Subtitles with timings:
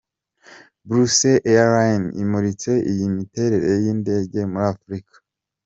[0.87, 5.15] Brussels Airlines imuritse iyi miterere y’indege muri Afurika.